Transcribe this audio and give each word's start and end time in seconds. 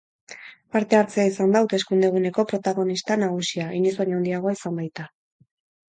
Parte-hartzea 0.75 1.25
izan 1.31 1.53
da 1.55 1.61
hauteskunde-eguneko 1.65 2.47
protagonista 2.53 3.19
nagusia, 3.27 3.71
inoiz 3.81 3.95
baino 4.03 4.19
handiagoa 4.21 4.59
izan 4.61 4.81
baita. 4.81 5.11